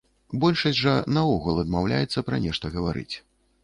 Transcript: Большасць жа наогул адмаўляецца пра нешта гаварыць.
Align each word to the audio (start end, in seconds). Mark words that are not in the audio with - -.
Большасць 0.45 0.79
жа 0.85 0.95
наогул 1.19 1.63
адмаўляецца 1.67 2.27
пра 2.31 2.45
нешта 2.51 2.77
гаварыць. 2.79 3.11